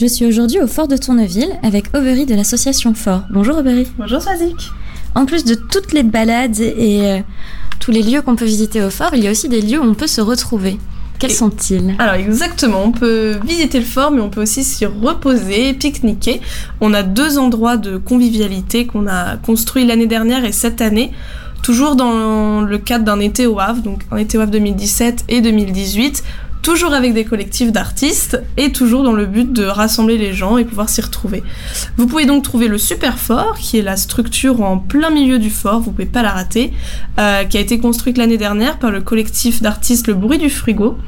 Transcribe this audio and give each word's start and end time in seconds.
Je 0.00 0.06
suis 0.06 0.24
aujourd'hui 0.24 0.58
au 0.62 0.66
Fort 0.66 0.88
de 0.88 0.96
Tourneville 0.96 1.50
avec 1.62 1.94
Aubery 1.94 2.24
de 2.24 2.34
l'association 2.34 2.94
Fort. 2.94 3.24
Bonjour 3.28 3.58
Aubery. 3.58 3.86
Bonjour 3.98 4.22
Swazik. 4.22 4.70
En 5.14 5.26
plus 5.26 5.44
de 5.44 5.54
toutes 5.54 5.92
les 5.92 6.02
balades 6.02 6.58
et 6.58 7.02
euh, 7.02 7.18
tous 7.80 7.90
les 7.90 8.02
lieux 8.02 8.22
qu'on 8.22 8.34
peut 8.34 8.46
visiter 8.46 8.82
au 8.82 8.88
fort, 8.88 9.10
il 9.12 9.22
y 9.22 9.28
a 9.28 9.30
aussi 9.30 9.50
des 9.50 9.60
lieux 9.60 9.78
où 9.78 9.84
on 9.84 9.92
peut 9.92 10.06
se 10.06 10.22
retrouver. 10.22 10.78
Quels 11.18 11.32
sont-ils? 11.32 11.96
Alors 11.98 12.14
exactement, 12.14 12.82
on 12.82 12.92
peut 12.92 13.36
visiter 13.44 13.78
le 13.78 13.84
fort, 13.84 14.10
mais 14.10 14.22
on 14.22 14.30
peut 14.30 14.40
aussi 14.40 14.64
s'y 14.64 14.86
reposer, 14.86 15.74
pique-niquer. 15.74 16.40
On 16.80 16.94
a 16.94 17.02
deux 17.02 17.36
endroits 17.36 17.76
de 17.76 17.98
convivialité 17.98 18.86
qu'on 18.86 19.06
a 19.06 19.36
construits 19.36 19.84
l'année 19.84 20.06
dernière 20.06 20.46
et 20.46 20.52
cette 20.52 20.80
année, 20.80 21.12
toujours 21.62 21.94
dans 21.94 22.62
le 22.62 22.78
cadre 22.78 23.04
d'un 23.04 23.20
été 23.20 23.46
au 23.46 23.60
Havre, 23.60 23.82
donc 23.82 24.00
un 24.10 24.16
été 24.16 24.38
au 24.38 24.40
Havre 24.40 24.52
2017 24.52 25.24
et 25.28 25.42
2018 25.42 26.24
toujours 26.62 26.92
avec 26.92 27.14
des 27.14 27.24
collectifs 27.24 27.72
d'artistes 27.72 28.42
et 28.56 28.72
toujours 28.72 29.02
dans 29.02 29.12
le 29.12 29.26
but 29.26 29.52
de 29.52 29.64
rassembler 29.64 30.18
les 30.18 30.32
gens 30.32 30.58
et 30.58 30.64
pouvoir 30.64 30.88
s'y 30.88 31.00
retrouver. 31.00 31.42
Vous 31.96 32.06
pouvez 32.06 32.26
donc 32.26 32.44
trouver 32.44 32.68
le 32.68 32.78
Super 32.78 33.18
Fort, 33.18 33.58
qui 33.58 33.78
est 33.78 33.82
la 33.82 33.96
structure 33.96 34.60
en 34.62 34.78
plein 34.78 35.10
milieu 35.10 35.38
du 35.38 35.50
fort, 35.50 35.80
vous 35.80 35.90
pouvez 35.90 36.06
pas 36.06 36.22
la 36.22 36.30
rater, 36.30 36.72
euh, 37.18 37.44
qui 37.44 37.56
a 37.56 37.60
été 37.60 37.78
construite 37.78 38.18
l'année 38.18 38.38
dernière 38.38 38.78
par 38.78 38.90
le 38.90 39.00
collectif 39.00 39.62
d'artistes 39.62 40.06
Le 40.06 40.14
Bruit 40.14 40.38
du 40.38 40.50
Frigo. 40.50 40.98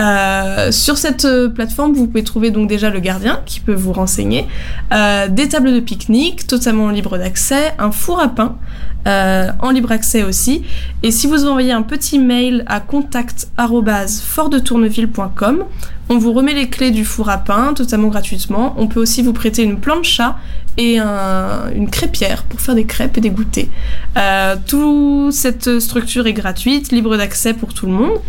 Euh, 0.00 0.72
sur 0.72 0.96
cette 0.96 1.26
euh, 1.26 1.48
plateforme, 1.48 1.92
vous 1.92 2.06
pouvez 2.06 2.24
trouver 2.24 2.50
donc 2.50 2.68
déjà 2.68 2.90
le 2.90 3.00
gardien 3.00 3.40
qui 3.44 3.60
peut 3.60 3.74
vous 3.74 3.92
renseigner, 3.92 4.46
euh, 4.92 5.28
des 5.28 5.48
tables 5.48 5.74
de 5.74 5.80
pique-nique 5.80 6.46
totalement 6.46 6.88
libre 6.90 7.18
d'accès, 7.18 7.74
un 7.78 7.92
four 7.92 8.18
à 8.20 8.28
pain 8.28 8.56
en 9.04 9.70
libre 9.70 9.90
accès 9.90 10.22
aussi. 10.22 10.62
Et 11.02 11.10
si 11.10 11.26
vous 11.26 11.44
envoyez 11.46 11.72
un 11.72 11.82
petit 11.82 12.20
mail 12.20 12.62
à 12.68 12.78
contact@fortdetourneville.com, 12.78 15.64
on 16.08 16.18
vous 16.18 16.32
remet 16.32 16.54
les 16.54 16.68
clés 16.68 16.92
du 16.92 17.04
four 17.04 17.28
à 17.28 17.38
pain 17.38 17.74
totalement 17.74 18.06
gratuitement. 18.06 18.76
On 18.78 18.86
peut 18.86 19.00
aussi 19.00 19.22
vous 19.22 19.32
prêter 19.32 19.64
une 19.64 19.80
plancha 19.80 20.38
et 20.78 21.00
une 21.00 21.90
crêpière 21.90 22.44
pour 22.44 22.60
faire 22.60 22.76
des 22.76 22.84
crêpes 22.84 23.18
et 23.18 23.20
des 23.20 23.30
goûters. 23.30 23.66
toute 24.68 25.32
cette 25.32 25.80
structure 25.80 26.28
est 26.28 26.32
gratuite, 26.32 26.92
libre 26.92 27.16
d'accès 27.16 27.54
pour 27.54 27.74
tout 27.74 27.86
le 27.86 27.92
monde. 27.92 28.20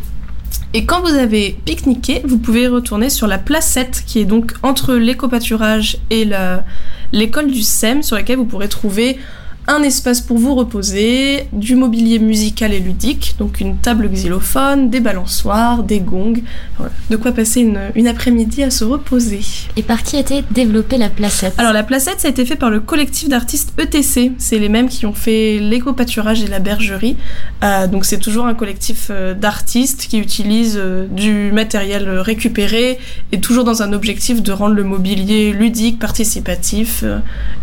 Et 0.75 0.85
quand 0.85 1.01
vous 1.01 1.15
avez 1.15 1.55
pique-niqué, 1.65 2.21
vous 2.25 2.39
pouvez 2.39 2.67
retourner 2.67 3.11
sur 3.11 3.27
la 3.27 3.37
placette 3.37 4.03
qui 4.07 4.19
est 4.19 4.25
donc 4.25 4.53
entre 4.63 4.95
l'éco-pâturage 4.95 5.97
et 6.09 6.27
l'école 7.11 7.51
du 7.51 7.61
SEM 7.61 8.01
sur 8.01 8.15
laquelle 8.15 8.37
vous 8.37 8.45
pourrez 8.45 8.69
trouver 8.69 9.19
un 9.67 9.81
espace 9.81 10.19
pour 10.19 10.37
vous 10.37 10.55
reposer, 10.55 11.47
du 11.53 11.75
mobilier 11.75 12.19
musical 12.19 12.73
et 12.73 12.79
ludique, 12.79 13.35
donc 13.39 13.61
une 13.61 13.77
table 13.77 14.09
xylophone, 14.09 14.89
des 14.89 14.99
balançoires, 14.99 15.83
des 15.83 15.99
gongs, 15.99 16.41
de 17.09 17.15
quoi 17.15 17.31
passer 17.31 17.61
une, 17.61 18.07
après-midi 18.07 18.63
à 18.63 18.69
se 18.69 18.83
reposer. 18.83 19.39
Et 19.77 19.83
par 19.83 20.03
qui 20.03 20.17
a 20.17 20.19
été 20.19 20.43
développée 20.51 20.97
la 20.97 21.09
placette? 21.09 21.53
Alors 21.57 21.71
la 21.71 21.83
placette, 21.83 22.19
ça 22.19 22.27
a 22.27 22.31
été 22.31 22.45
fait 22.45 22.57
par 22.57 22.69
le 22.69 22.81
collectif 22.81 23.29
d'artistes 23.29 23.73
ETC, 23.79 24.33
c'est 24.37 24.59
les 24.59 24.69
mêmes 24.69 24.89
qui 24.89 25.05
ont 25.05 25.13
fait 25.13 25.59
l'éco-pâturage 25.59 26.43
et 26.43 26.47
la 26.47 26.59
bergerie, 26.59 27.15
euh, 27.63 27.87
donc 27.87 28.03
c'est 28.03 28.19
toujours 28.19 28.45
un 28.45 28.55
collectif 28.55 29.07
euh, 29.09 29.33
d'artistes 29.33 30.07
qui 30.09 30.19
utilisent 30.19 30.77
euh, 30.77 31.07
du 31.07 31.51
matériel 31.53 32.09
récupéré 32.19 32.99
et 33.31 33.39
toujours 33.39 33.63
dans 33.63 33.81
un 33.81 33.93
objectif 33.93 34.43
de 34.43 34.51
rendre 34.51 34.75
le 34.75 34.83
mobilier 34.83 35.53
ludique, 35.53 35.99
participatif 35.99 37.05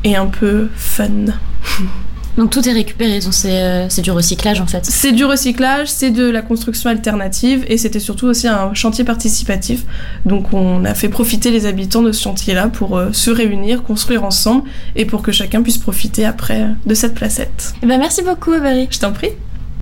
et 0.05 0.17
un 0.17 0.27
peu 0.27 0.69
fun. 0.75 1.27
Donc 2.37 2.51
tout 2.51 2.67
est 2.69 2.73
récupéré, 2.73 3.19
euh, 3.19 3.87
c'est 3.89 4.03
du 4.03 4.11
recyclage 4.11 4.61
en 4.61 4.67
fait. 4.67 4.87
C'est 4.87 5.13
du 5.13 5.25
recyclage, 5.25 5.89
c'est 5.89 6.11
de 6.11 6.29
la 6.29 6.43
construction 6.43 6.89
alternative 6.89 7.65
et 7.69 7.77
c'était 7.77 8.01
surtout 8.01 8.27
aussi 8.27 8.47
un 8.47 8.73
chantier 8.73 9.05
participatif. 9.05 9.85
Donc 10.25 10.53
on 10.53 10.85
a 10.85 10.95
fait 10.95 11.09
profiter 11.09 11.51
les 11.51 11.67
habitants 11.67 12.03
de 12.03 12.13
ce 12.13 12.23
chantier-là 12.23 12.69
pour 12.69 12.97
euh, 12.97 13.13
se 13.13 13.31
réunir, 13.31 13.83
construire 13.83 14.25
ensemble 14.25 14.63
et 14.97 15.05
pour 15.05 15.23
que 15.23 15.33
chacun 15.33 15.63
puisse 15.63 15.79
profiter 15.79 16.25
après 16.25 16.67
de 16.87 16.95
cette 16.95 17.15
placette. 17.15 17.75
Et 17.75 17.79
eh 17.83 17.87
ben 17.87 17.99
merci 17.99 18.23
beaucoup 18.23 18.53
Barry. 18.53 18.89
Je 18.91 19.01
t'en 19.01 19.13
prie. 19.13 19.31